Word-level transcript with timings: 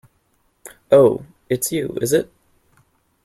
Oh, 0.91 1.23
it's 1.47 1.71
you, 1.71 1.95
is 2.01 2.11
it? 2.11 2.31